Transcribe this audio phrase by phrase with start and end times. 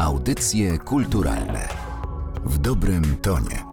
[0.00, 1.68] Audycje kulturalne
[2.44, 3.64] w dobrym tonie.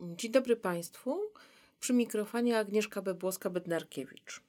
[0.00, 1.20] Dzień dobry Państwu.
[1.80, 4.40] Przy mikrofonie Agnieszka Bebłowska-Bednarkiewicz.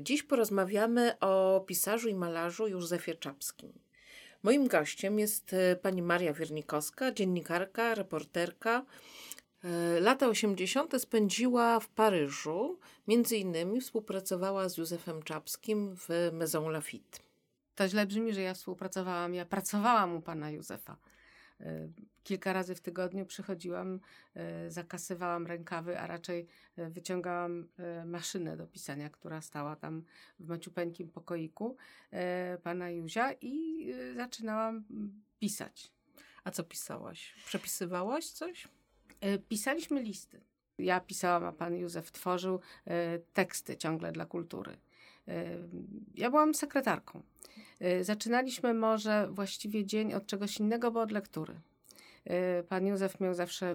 [0.00, 3.72] Dziś porozmawiamy o pisarzu i malarzu Józefie Czapskim.
[4.42, 8.84] Moim gościem jest e, pani Maria Wiernikowska, dziennikarka, reporterka.
[9.64, 11.02] E, lata 80.
[11.02, 12.78] spędziła w Paryżu.
[13.08, 17.31] Między innymi współpracowała z Józefem Czapskim w Maison Lafitte.
[17.74, 19.34] To źle brzmi, że ja współpracowałam.
[19.34, 20.96] Ja pracowałam u pana Józefa.
[21.62, 21.88] E,
[22.24, 24.00] kilka razy w tygodniu przychodziłam,
[24.34, 27.68] e, zakasywałam rękawy, a raczej e, wyciągałam
[28.04, 30.04] maszynę do pisania, która stała tam
[30.40, 31.76] w maciupeńkim pokoiku
[32.62, 33.86] pana Józia i
[34.16, 34.84] zaczynałam
[35.38, 35.92] pisać.
[36.44, 37.34] A co pisałaś?
[37.46, 38.68] Przepisywałaś coś?
[39.48, 40.40] Pisaliśmy listy.
[40.78, 42.60] Ja pisałam, a pan Józef tworzył
[43.32, 44.76] teksty ciągle dla kultury.
[46.14, 47.22] Ja byłam sekretarką.
[47.84, 51.54] Y, zaczynaliśmy może właściwie dzień od czegoś innego, bo od lektury.
[52.60, 53.72] Y, pan Józef miał zawsze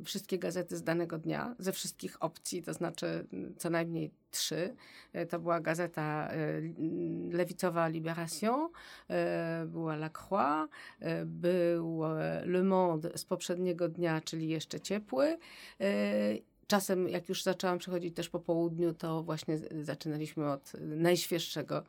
[0.00, 3.26] y, wszystkie gazety z danego dnia, ze wszystkich opcji, to znaczy
[3.58, 4.74] co najmniej trzy.
[5.28, 6.30] To była gazeta
[7.30, 8.68] lewicowa Libération,
[9.66, 10.70] była La Croix,
[11.26, 12.02] był
[12.44, 15.38] Le Monde z poprzedniego dnia, czyli jeszcze ciepły
[16.66, 21.84] Czasem, jak już zaczęłam przychodzić też po południu, to właśnie zaczynaliśmy od najświeższego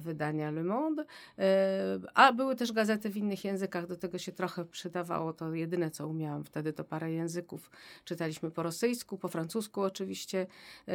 [0.00, 1.04] wydania Le Monde,
[1.38, 5.90] e, a były też gazety w innych językach, do tego się trochę przydawało, to jedyne
[5.90, 7.70] co umiałam wtedy to parę języków.
[8.04, 10.46] Czytaliśmy po rosyjsku, po francusku oczywiście,
[10.88, 10.94] e,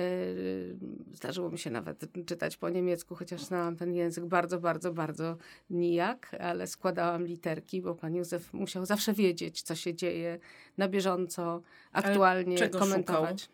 [1.14, 5.38] zdarzyło mi się nawet czytać po niemiecku, chociaż znałam ten język bardzo, bardzo, bardzo
[5.70, 10.40] nijak, ale składałam literki, bo pan Józef musiał zawsze wiedzieć, co się dzieje
[10.78, 11.62] na bieżąco,
[11.92, 13.50] aktualnie komentować komentować.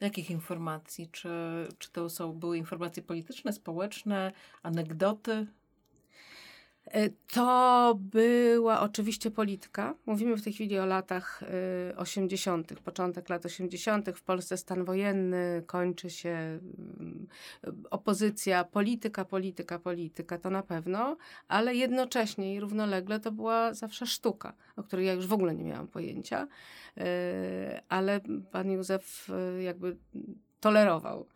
[0.00, 1.08] Jakich informacji?
[1.08, 1.28] Czy,
[1.78, 5.46] czy to są, były informacje polityczne, społeczne, anegdoty?
[6.90, 9.94] E, to była oczywiście polityka.
[10.06, 11.42] Mówimy w tej chwili o latach
[11.96, 14.10] 80., e, początek lat 80.
[14.14, 17.26] W Polsce stan wojenny, kończy się mm,
[17.90, 21.16] opozycja, polityka, polityka, polityka, to na pewno,
[21.48, 25.64] ale jednocześnie i równolegle to była zawsze sztuka, o której ja już w ogóle nie
[25.64, 26.48] miałam pojęcia,
[26.96, 28.20] e, ale
[28.52, 29.28] pan Józef
[29.60, 29.96] jakby
[30.60, 31.26] tolerował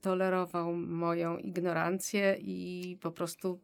[0.00, 3.60] tolerował moją ignorancję i po prostu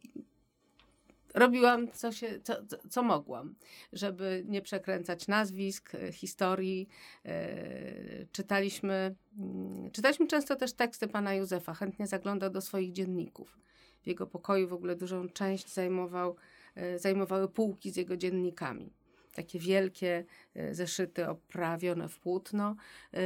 [1.36, 2.54] robiłam co, się, co,
[2.90, 3.54] co mogłam,
[3.92, 6.88] żeby nie przekręcać nazwisk, e, historii.
[7.24, 11.74] E, czytaliśmy, mm, czytaliśmy często też teksty pana Józefa.
[11.74, 13.58] Chętnie zaglądał do swoich dzienników.
[14.02, 16.36] W jego pokoju w ogóle dużą część zajmował,
[16.74, 18.92] e, zajmowały półki z jego dziennikami
[19.36, 20.24] takie wielkie
[20.54, 22.76] e, zeszyty oprawione w płótno.
[23.14, 23.20] E,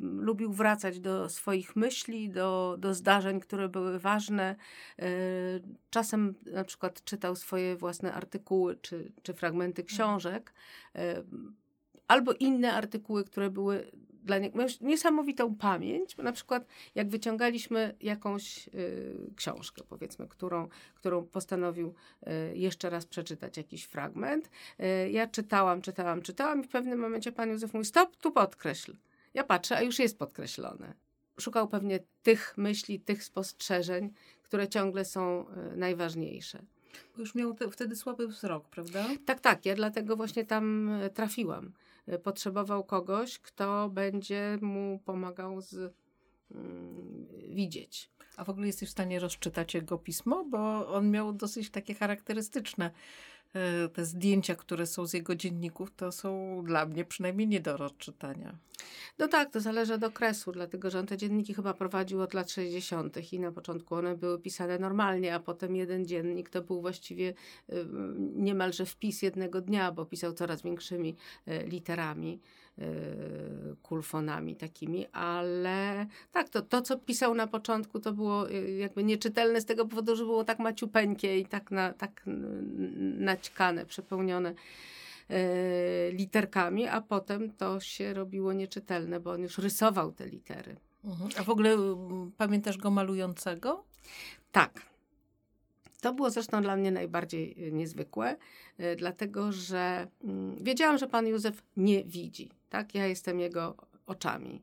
[0.00, 4.56] lubił wracać do swoich myśli, do, do zdarzeń, które były ważne.
[4.98, 5.06] E,
[5.90, 10.54] czasem na przykład czytał swoje własne artykuły czy, czy fragmenty książek
[12.08, 13.90] albo inne artykuły, które były
[14.24, 20.68] dla niego, miał niesamowitą pamięć, bo na przykład jak wyciągaliśmy jakąś y, książkę, powiedzmy, którą,
[20.94, 26.68] którą postanowił y, jeszcze raz przeczytać jakiś fragment, y, ja czytałam, czytałam, czytałam i w
[26.68, 28.96] pewnym momencie pan Józef mówi, stop, tu podkreśl.
[29.34, 30.94] Ja patrzę, a już jest podkreślone.
[31.40, 36.62] Szukał pewnie tych myśli, tych spostrzeżeń, które ciągle są y, najważniejsze.
[37.14, 39.06] Bo już miał te, wtedy słaby wzrok, prawda?
[39.26, 39.66] Tak, tak.
[39.66, 41.72] Ja dlatego właśnie tam y, trafiłam.
[42.08, 45.94] Y, potrzebował kogoś, kto będzie mu pomagał z
[46.50, 48.10] mm, widzieć.
[48.36, 52.90] A w ogóle jesteś w stanie rozczytać jego pismo, bo on miał dosyć takie charakterystyczne
[53.92, 58.58] te zdjęcia, które są z jego dzienników, to są dla mnie przynajmniej nie do rozczytania.
[59.18, 62.50] No tak, to zależy od okresu, dlatego że on te dzienniki chyba prowadził od lat
[62.50, 63.32] 60.
[63.32, 67.34] i na początku one były pisane normalnie, a potem jeden dziennik to był właściwie
[68.34, 71.16] niemalże wpis jednego dnia, bo pisał coraz większymi
[71.48, 72.40] y, literami.
[72.78, 79.04] Y, kulfonami takimi, ale tak, to, to co pisał na początku to było y, jakby
[79.04, 82.22] nieczytelne z tego powodu, że było tak maciupeńkie i tak, na, tak
[83.18, 84.54] naćkane, przepełnione y,
[86.12, 90.76] literkami, a potem to się robiło nieczytelne, bo on już rysował te litery.
[91.04, 91.30] Mhm.
[91.38, 91.76] A w ogóle
[92.36, 93.84] pamiętasz go malującego?
[94.52, 94.82] Tak.
[96.00, 98.36] To było zresztą dla mnie najbardziej niezwykłe,
[98.96, 102.94] dlatego że mm, wiedziałam, że pan Józef nie widzi tak?
[102.94, 103.76] Ja jestem jego
[104.06, 104.62] oczami.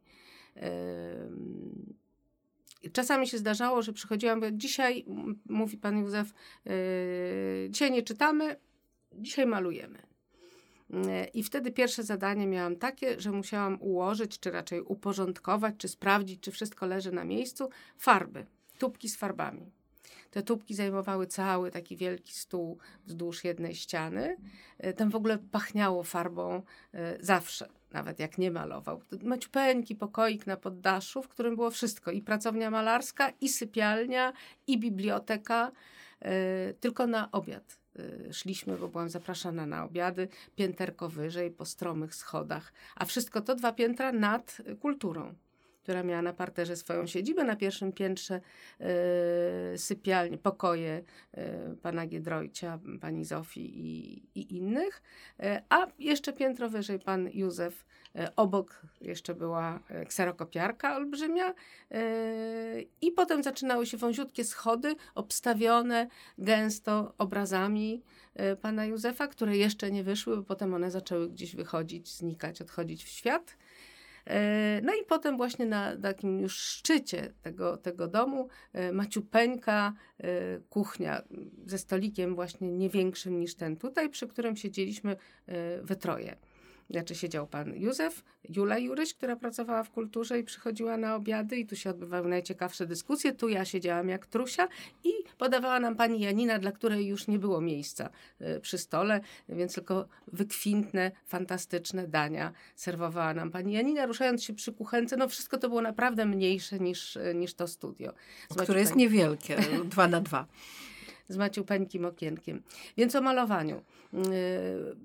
[2.94, 5.06] Czasami się zdarzało, że przychodziłam, dzisiaj,
[5.46, 6.34] mówi pan Józef,
[6.66, 8.56] yy, dzisiaj nie czytamy,
[9.14, 10.00] dzisiaj malujemy.
[10.90, 11.00] Yy,
[11.34, 16.52] I wtedy pierwsze zadanie miałam takie, że musiałam ułożyć, czy raczej uporządkować, czy sprawdzić, czy
[16.52, 18.46] wszystko leży na miejscu, farby,
[18.78, 19.72] tubki z farbami.
[20.32, 24.38] Te tubki zajmowały cały taki wielki stół wzdłuż jednej ściany.
[24.78, 26.62] E, tam w ogóle pachniało farbą
[27.20, 29.02] zawsze, nawet jak nie malował.
[29.24, 32.12] Maciupeńki pokoik na poddaszu, w którym było wszystko.
[32.12, 34.34] I pracownia malarska, i sypialnia,
[34.68, 35.72] i biblioteka.
[36.80, 37.80] Tylko na obiad
[38.32, 43.72] szliśmy, bo byłam zapraszana na obiady, pięterko wyżej, po stromych schodach, a wszystko to dwa
[43.72, 45.34] piętra nad kulturą
[45.84, 48.42] która miała na parterze swoją siedzibę, na pierwszym piętrze
[49.74, 51.04] y, sypialnie, pokoje
[51.38, 55.02] y, pana Giedroycia, pani Zofii i, i innych,
[55.40, 57.86] y, a jeszcze piętro wyżej pan Józef,
[58.36, 61.54] obok jeszcze była kserokopiarka olbrzymia
[63.02, 66.08] i potem zaczynały się wąziutkie schody obstawione
[66.38, 68.04] gęsto obrazami
[68.62, 73.08] pana Józefa, które jeszcze nie wyszły, bo potem one zaczęły gdzieś wychodzić, znikać, odchodzić w
[73.08, 73.58] świat.
[74.28, 80.24] E, no i potem właśnie na takim już szczycie tego, tego domu e, maciupeńka e,
[80.70, 81.22] kuchnia
[81.66, 85.16] ze stolikiem właśnie nie większym niż ten tutaj, przy którym siedzieliśmy
[85.82, 86.36] we troje
[86.92, 91.66] znaczy siedział pan Józef, Jula Juryś, która pracowała w kulturze i przychodziła na obiady i
[91.66, 93.34] tu się odbywały najciekawsze dyskusje.
[93.34, 94.68] Tu ja siedziałam jak trusia
[95.04, 98.10] i podawała nam pani Janina, dla której już nie było miejsca
[98.42, 104.74] y, przy stole, więc tylko wykwintne, fantastyczne dania serwowała nam pani Janina, ruszając się przy
[104.74, 105.18] kuchence.
[105.18, 108.14] No wszystko to było naprawdę mniejsze niż, y, niż to studio.
[108.64, 110.46] Które jest niewielkie, dwa na dwa
[111.32, 112.64] z maciupeńkim okienkiem.
[112.98, 113.82] Więc o malowaniu.
[114.14, 114.22] Yy,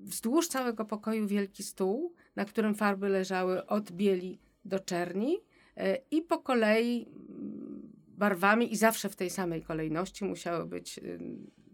[0.03, 5.31] wzdłuż całego pokoju wielki stół, na którym farby leżały od bieli do czerni
[5.77, 11.19] yy, i po kolei mm, barwami i zawsze w tej samej kolejności musiały być yy,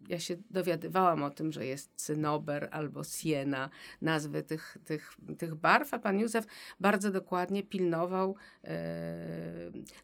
[0.09, 3.69] ja się dowiadywałam o tym, że jest cynober albo siena,
[4.01, 6.45] nazwy tych, tych, tych barw, a pan Józef
[6.79, 8.35] bardzo dokładnie pilnował.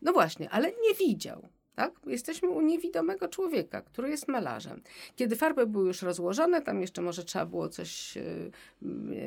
[0.01, 1.49] no właśnie, ale nie widział.
[1.75, 1.93] Tak?
[2.07, 4.81] Jesteśmy u niewidomego człowieka, który jest malarzem.
[5.15, 8.23] Kiedy farby były już rozłożone, tam jeszcze może trzeba było coś, e,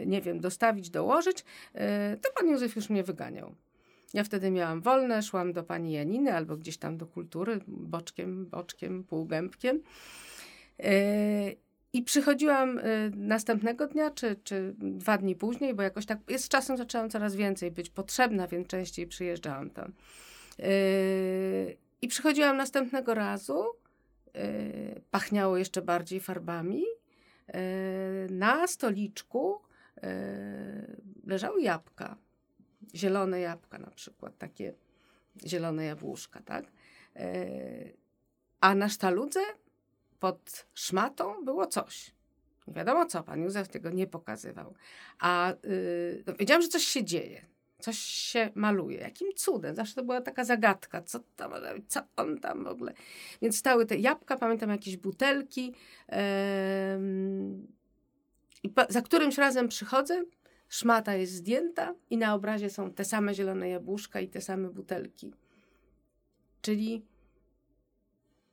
[0.06, 1.44] nie wiem, dostawić, dołożyć,
[1.75, 3.55] e, to pan Józef już mnie wyganiał.
[4.15, 9.05] Ja wtedy miałam wolne, szłam do pani Janiny albo gdzieś tam do kultury, boczkiem, boczkiem,
[9.05, 9.83] półgębkiem.
[11.93, 12.81] I przychodziłam
[13.17, 17.71] następnego dnia, czy, czy dwa dni później, bo jakoś tak z czasem zaczęłam coraz więcej
[17.71, 19.93] być potrzebna, więc częściej przyjeżdżałam tam.
[22.02, 23.64] I przychodziłam następnego razu,
[24.34, 26.84] yy, pachniało jeszcze bardziej farbami.
[27.49, 27.54] Yy,
[28.31, 29.60] na stoliczku
[30.02, 30.02] yy,
[31.26, 32.16] leżały jabłka,
[32.94, 34.75] zielone jabłka na przykład, takie
[35.46, 36.64] zielone jabłuszka, tak?
[38.60, 39.40] a na sztaludze
[40.20, 42.14] pod szmatą było coś.
[42.66, 44.75] Nie wiadomo co, pan Józef tego nie pokazywał.
[45.19, 47.51] A yy, no, wiedziałam, że coś się dzieje
[47.82, 48.99] coś się maluje.
[48.99, 49.75] Jakim cudem?
[49.75, 51.52] Zawsze to była taka zagadka, co tam,
[51.88, 52.93] co on tam w ogóle.
[53.43, 55.75] Więc stały te jabłka, pamiętam jakieś butelki.
[56.08, 56.17] Yy,
[58.62, 60.25] I za którymś razem przychodzę,
[60.69, 65.32] szmata jest zdjęta i na obrazie są te same zielone jabłuszka i te same butelki.
[66.62, 67.05] Czyli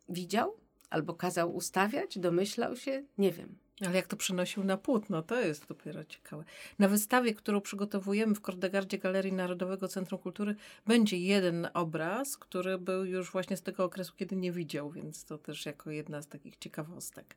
[0.10, 0.58] widział
[0.90, 3.58] albo kazał ustawiać, domyślał się, nie wiem.
[3.86, 6.44] Ale jak to przenosił na płótno, to jest dopiero ciekawe.
[6.80, 10.56] Na wystawie, którą przygotowujemy w Kordegardzie Galerii Narodowego Centrum Kultury,
[10.88, 15.38] będzie jeden obraz, który był już właśnie z tego okresu, kiedy nie widział, więc to
[15.38, 17.36] też jako jedna z takich ciekawostek.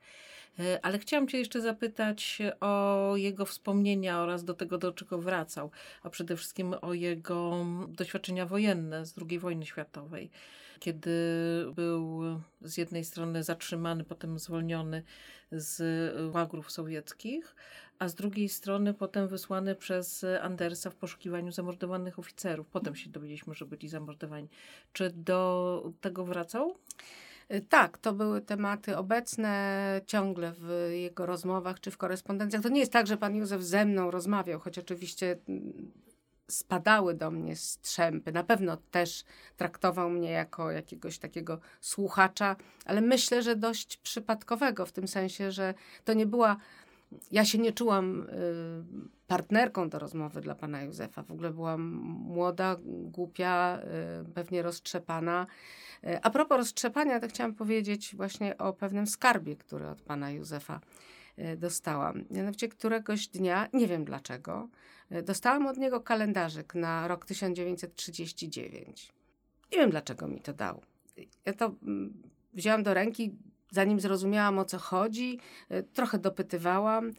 [0.58, 5.70] E, ale chciałam Cię jeszcze zapytać o jego wspomnienia oraz do tego, do czego wracał,
[6.02, 10.31] a przede wszystkim o jego doświadczenia wojenne z II wojny światowej
[10.82, 11.10] kiedy
[11.74, 12.20] był
[12.60, 15.03] z jednej strony zatrzymany, potem zwolniony
[15.53, 17.56] z łagrów sowieckich,
[17.98, 22.67] a z drugiej strony potem wysłany przez Andersa w poszukiwaniu zamordowanych oficerów.
[22.69, 24.48] Potem się dowiedzieliśmy, że byli zamordowani.
[24.93, 26.77] Czy do tego wracał?
[27.55, 32.62] Y, tak, to były tematy obecne ciągle w jego rozmowach czy w korespondencjach.
[32.62, 35.93] To nie jest tak, że pan Józef ze mną rozmawiał, choć oczywiście mm,
[36.52, 38.32] spadały do mnie strzępy.
[38.32, 39.24] Na pewno też
[39.56, 45.74] traktował mnie jako jakiegoś takiego słuchacza, ale myślę, że dość przypadkowego, w tym sensie, że
[46.04, 46.56] to nie była.
[47.30, 48.26] Ja się nie czułam y,
[49.26, 51.22] partnerką do rozmowy dla pana Józefa.
[51.22, 51.82] W ogóle byłam
[52.26, 53.78] młoda, głupia,
[54.22, 55.46] y, pewnie roztrzepana.
[56.04, 60.80] Y, a propos roztrzepania, to chciałam powiedzieć właśnie o pewnym skarbie, który od pana Józefa
[61.56, 62.24] dostałam.
[62.31, 64.69] Mianowicie któregoś dnia, nie wiem dlaczego,
[65.22, 69.12] Dostałam od niego kalendarzyk na rok 1939.
[69.72, 70.82] Nie wiem, dlaczego mi to dał.
[71.44, 72.22] Ja to mm,
[72.55, 73.36] wzięłam do ręki,
[73.72, 75.38] zanim zrozumiałam o co chodzi,
[75.69, 77.12] e, trochę dopytywałam.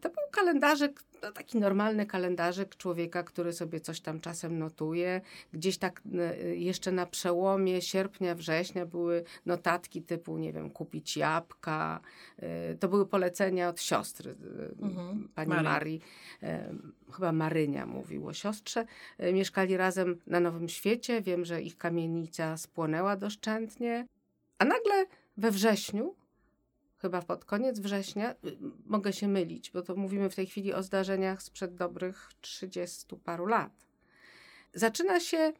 [0.00, 5.20] To był kalendarzyk, no, taki normalny kalendarzyk człowieka, który sobie coś tam czasem notuje.
[5.52, 6.02] Gdzieś tak
[6.54, 12.00] jeszcze na przełomie sierpnia, września były notatki typu, nie wiem, kupić jabłka.
[12.80, 14.34] To były polecenia od siostry,
[14.82, 15.28] mhm.
[15.34, 15.64] pani Marii.
[15.64, 16.00] Marii.
[17.12, 18.86] Chyba Marynia mówił o siostrze.
[19.32, 21.22] Mieszkali razem na Nowym Świecie.
[21.22, 24.06] Wiem, że ich kamienica spłonęła doszczętnie.
[24.58, 26.14] A nagle we wrześniu,
[26.98, 28.36] chyba pod koniec września, y,
[28.86, 33.46] mogę się mylić, bo to mówimy w tej chwili o zdarzeniach sprzed dobrych trzydziestu paru
[33.46, 33.86] lat.
[34.74, 35.52] Zaczyna się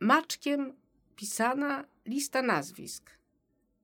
[0.00, 0.72] maczkiem
[1.16, 3.10] pisana lista nazwisk.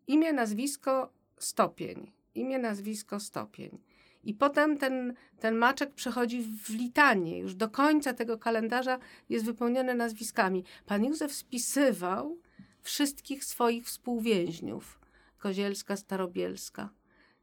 [0.07, 2.13] Imię, nazwisko, stopień.
[2.35, 3.79] Imię, nazwisko, stopień.
[4.25, 7.39] I potem ten, ten maczek przechodzi w litanie.
[7.39, 10.65] Już do końca tego kalendarza jest wypełniony nazwiskami.
[10.87, 12.39] Pan Józef spisywał
[12.83, 15.01] wszystkich swoich współwięźniów.
[15.39, 16.91] Kozielska, Starobielska.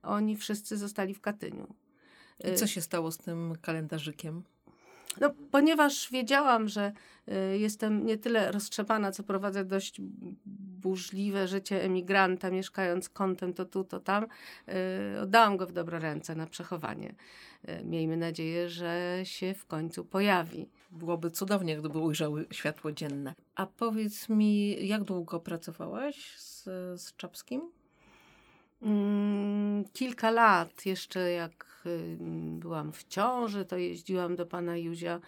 [0.03, 1.75] Oni wszyscy zostali w Katyniu.
[2.53, 4.43] I co się stało z tym kalendarzykiem?
[5.21, 6.91] No, ponieważ wiedziałam, że
[7.27, 10.01] y, jestem nie tyle roztrzepana, co prowadzę dość
[10.81, 14.23] burzliwe życie emigranta, mieszkając kątem to tu, to tam,
[15.13, 17.15] y, oddałam go w dobre ręce na przechowanie.
[17.69, 20.69] Y, miejmy nadzieję, że się w końcu pojawi.
[20.91, 23.33] Byłoby cudownie, gdyby ujrzały światło dzienne.
[23.55, 26.63] A powiedz mi, jak długo pracowałaś z,
[27.01, 27.61] z Czapskim?
[28.81, 31.68] Mm, kilka lat, jeszcze jak
[32.59, 35.19] byłam w ciąży, to jeździłam do pana Józia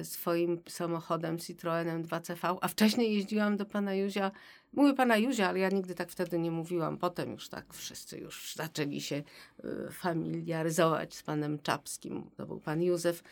[0.00, 4.30] y, swoim samochodem Citroenem 2CV, a wcześniej jeździłam do pana Józia,
[4.72, 6.98] mówię pana Józia, ale ja nigdy tak wtedy nie mówiłam.
[6.98, 12.30] Potem już tak wszyscy już zaczęli się y, familiaryzować z panem Czapskim.
[12.36, 13.22] To był pan Józef.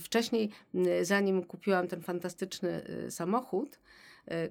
[0.00, 0.50] Wcześniej,
[1.02, 3.78] zanim kupiłam ten fantastyczny samochód,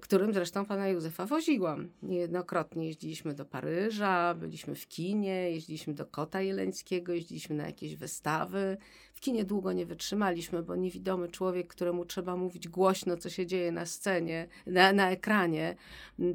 [0.01, 1.89] którym zresztą pana Józefa woziłam.
[2.03, 8.77] Niejednokrotnie jeździliśmy do Paryża, byliśmy w kinie, jeździliśmy do Kota Jeleńskiego, jeździliśmy na jakieś wystawy.
[9.13, 13.71] W kinie długo nie wytrzymaliśmy, bo niewidomy człowiek, któremu trzeba mówić głośno, co się dzieje
[13.71, 15.75] na scenie, na, na ekranie,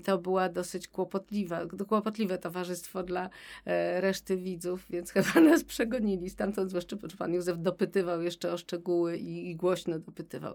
[0.04, 3.30] to była dosyć kłopotliwa, kłopotliwe towarzystwo dla
[3.64, 6.30] e, reszty widzów, więc chyba nas przegonili.
[6.30, 10.54] Stamtąd zwłaszcza pan Józef dopytywał jeszcze o szczegóły i, i głośno dopytywał.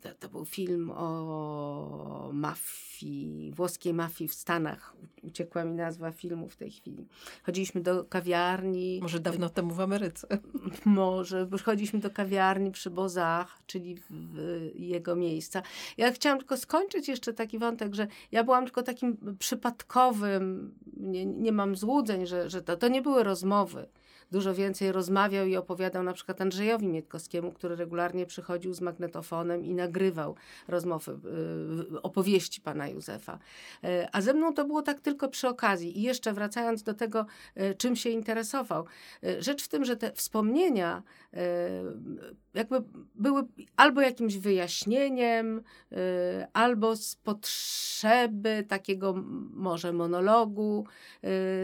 [0.00, 4.96] To, to, był film o mafii, włoskiej mafii w Stanach.
[5.22, 7.06] Uciekła mi nazwa filmu w tej chwili.
[7.42, 8.98] Chodziliśmy do kawiarni.
[9.02, 10.28] Może dawno temu w Ameryce.
[10.84, 11.48] Może.
[11.64, 15.62] Chodziliśmy do kawiarni przy Bozach, czyli w jego miejsca.
[15.96, 21.52] Ja chciałam tylko skończyć jeszcze taki wątek, że ja byłam tylko takim przypadkowym, nie, nie
[21.52, 23.88] mam złudzeń, że, że to, to nie były rozmowy
[24.30, 29.74] dużo więcej rozmawiał i opowiadał na przykład Andrzejowi Mietkowskiemu, który regularnie przychodził z magnetofonem i
[29.74, 30.34] nagrywał
[30.68, 31.18] rozmowy,
[31.92, 33.38] y, opowieści pana Józefa.
[33.84, 35.98] Y, a ze mną to było tak tylko przy okazji.
[35.98, 38.86] I jeszcze wracając do tego, y, czym się interesował.
[39.38, 41.02] Rzecz w tym, że te wspomnienia
[42.54, 42.82] jakby
[43.14, 43.42] były
[43.76, 45.62] albo jakimś wyjaśnieniem,
[46.52, 49.14] albo z potrzeby takiego
[49.54, 50.86] może monologu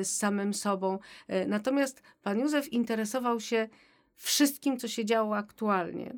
[0.02, 0.99] z samym sobą.
[1.47, 3.68] Natomiast pan Józef Józef interesował się
[4.14, 6.14] wszystkim, co się działo aktualnie.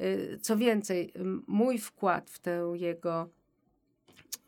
[0.00, 1.12] Y, co więcej,
[1.46, 3.28] mój wkład w tę jego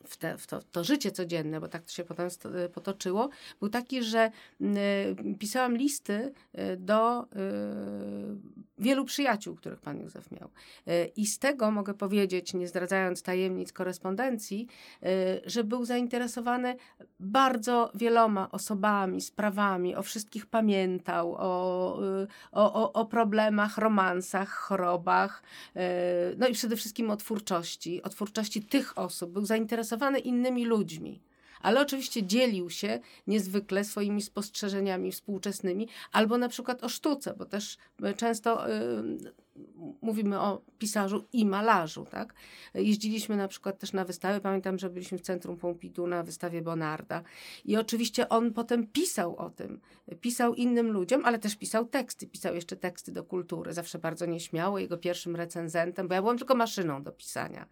[0.05, 3.29] w, te, w to, to, życie codzienne, bo tak to się potem y, potoczyło,
[3.59, 4.31] był taki, że
[4.61, 7.27] y, pisałam listy y, do
[8.77, 10.49] wielu przyjaciół, których pan Józef miał.
[11.15, 14.67] I z tego mogę powiedzieć, nie zdradzając tajemnic korespondencji,
[15.45, 16.75] że był zainteresowany
[17.19, 21.99] bardzo wieloma osobami, sprawami, o wszystkich pamiętał, o,
[22.51, 25.43] o, o problemach, romansach, chorobach,
[26.37, 29.31] no i przede wszystkim o twórczości, o twórczości tych osób.
[29.31, 31.21] Był zainteresowany zainteresowany innymi ludźmi.
[31.61, 37.77] Ale oczywiście dzielił się niezwykle swoimi spostrzeżeniami współczesnymi, albo na przykład o sztuce, bo też
[38.03, 39.33] e, często y,
[40.01, 42.05] mówimy o pisarzu i malarzu.
[42.11, 42.33] Tak?
[42.73, 44.41] Jeździliśmy na przykład też na wystawy.
[44.41, 47.23] Pamiętam, że byliśmy w Centrum Pompidou na wystawie Bonarda.
[47.65, 49.79] I oczywiście on potem pisał o tym.
[50.21, 52.27] Pisał innym ludziom, ale też pisał teksty.
[52.27, 53.73] Pisał jeszcze teksty do kultury.
[53.73, 54.79] Zawsze bardzo nieśmiało.
[54.79, 57.67] Jego pierwszym recenzentem, bo ja byłam tylko maszyną do pisania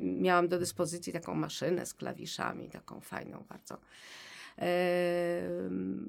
[0.00, 3.78] miałam do dyspozycji taką maszynę z klawiszami, taką fajną bardzo.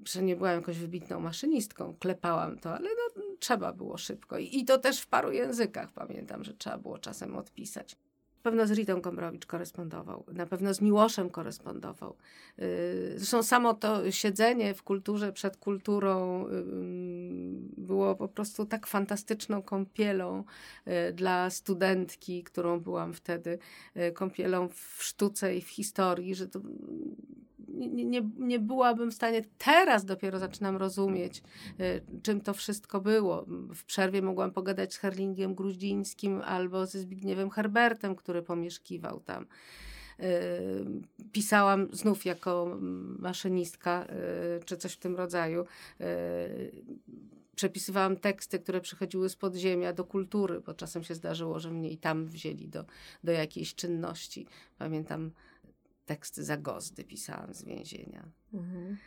[0.06, 4.38] że nie byłam jakąś wybitną maszynistką, klepałam to, ale no, trzeba było szybko.
[4.38, 7.96] I to też w paru językach pamiętam, że trzeba było czasem odpisać.
[8.44, 12.16] Pewno z Ritą Gombrowicz korespondował, na pewno z Miłoszem korespondował.
[12.60, 16.50] Y, zresztą samo to siedzenie w kulturze przed kulturą y,
[17.78, 20.44] było po prostu tak fantastyczną kąpielą
[20.88, 23.60] y, dla studentki, którą byłam wtedy,
[24.14, 26.60] kąpielą w sztuce i w historii, że to
[27.74, 31.44] nie, nie, nie byłabym w stanie, teraz dopiero zaczynam rozumieć,
[31.80, 33.46] y, czym to wszystko było.
[33.76, 39.46] W przerwie mogłam pogadać z Herlingiem Gruździńskim albo ze Zbigniewem Herbertem, który pomieszkiwał tam.
[40.20, 42.78] Y, pisałam znów jako
[43.20, 44.08] maszynistka,
[44.60, 45.66] y, czy coś w tym rodzaju.
[47.56, 51.98] Przepisywałam teksty, które przychodziły z podziemia do kultury, bo czasem się zdarzyło, że mnie i
[51.98, 52.86] tam wzięli do,
[53.24, 54.48] do jakiejś czynności.
[54.78, 55.32] Pamiętam
[56.06, 58.24] teksty Zagozdy pisałam z więzienia.
[58.54, 58.98] Mhm.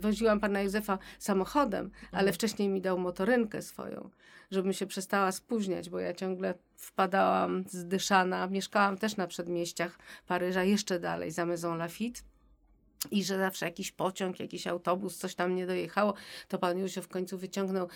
[0.00, 2.34] Woziłam pana Józefa samochodem, ale mhm.
[2.34, 4.10] wcześniej mi dał motorynkę swoją,
[4.50, 8.46] żebym się przestała spóźniać, bo ja ciągle wpadałam zdyszana.
[8.46, 12.20] Mieszkałam też na przedmieściach Paryża, jeszcze dalej, za Maison Lafitte
[13.10, 16.14] i że zawsze jakiś pociąg, jakiś autobus, coś tam nie dojechało,
[16.48, 17.88] to pan Józef w końcu wyciągnął y,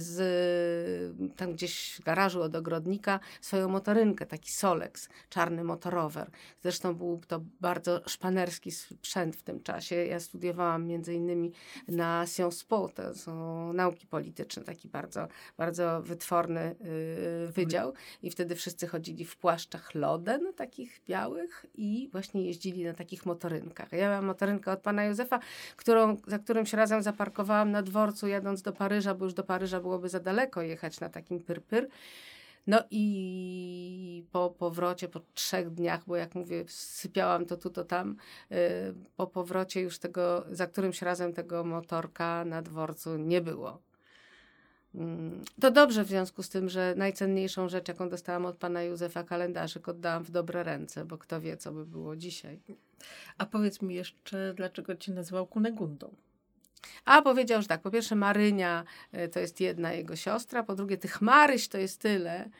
[0.00, 6.30] z tam gdzieś w garażu od ogrodnika swoją motorynkę, taki Solex, czarny motorower.
[6.62, 9.96] Zresztą był to bardzo szpanerski sprzęt w tym czasie.
[9.96, 11.52] Ja studiowałam między innymi
[11.88, 16.76] na Sciences Po, to są nauki polityczne, taki bardzo, bardzo wytworny
[17.48, 17.92] y, wydział
[18.22, 23.92] i wtedy wszyscy chodzili w płaszczach loden, takich białych i właśnie jeździli na takich motorynkach.
[23.92, 25.38] Ja miałam motorynkę od pana Józefa,
[25.76, 29.80] którą, za którym się razem zaparkowałam na dworcu jadąc do Paryża, bo już do Paryża
[29.80, 31.88] byłoby za daleko jechać na takim pyrpyr.
[32.66, 38.16] No i po powrocie, po trzech dniach, bo jak mówię, sypiałam to tu, to tam,
[38.50, 38.58] yy,
[39.16, 43.78] po powrocie już tego, za którymś razem tego motorka na dworcu nie było.
[44.94, 49.24] Mm, to dobrze w związku z tym, że najcenniejszą rzecz, jaką dostałam od pana Józefa
[49.24, 52.60] kalendarzyk, oddałam w dobre ręce, bo kto wie, co by było dzisiaj.
[53.38, 56.14] A powiedz mi jeszcze, dlaczego cię nazywał Kunegundą?
[57.04, 58.84] A powiedział, że tak, po pierwsze Marynia
[59.14, 62.50] y, to jest jedna jego siostra, po drugie tych Maryś to jest tyle,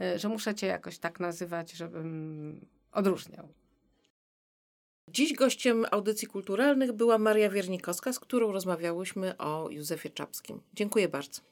[0.00, 3.48] y, że muszę cię jakoś tak nazywać, żebym odróżniał.
[5.10, 10.60] Dziś gościem audycji kulturalnych była Maria Wiernikowska, z którą rozmawiałyśmy o Józefie Czapskim.
[10.74, 11.51] Dziękuję bardzo.